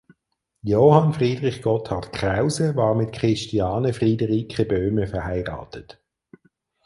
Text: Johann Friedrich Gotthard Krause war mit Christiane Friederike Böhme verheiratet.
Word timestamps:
Johann 0.63 1.13
Friedrich 1.13 1.61
Gotthard 1.61 2.11
Krause 2.11 2.75
war 2.75 2.95
mit 2.95 3.13
Christiane 3.13 3.93
Friederike 3.93 4.65
Böhme 4.65 5.05
verheiratet. 5.05 6.01